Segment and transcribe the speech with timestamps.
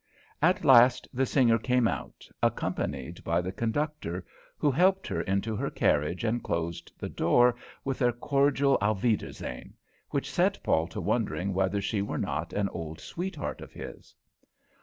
[0.41, 4.25] At last the singer came out, accompanied by the conductor,
[4.57, 9.73] who helped her into her carriage and closed the door with a cordial auf wiedersehen,
[10.09, 14.15] which set Paul to wondering whether she were not an old sweetheart of his.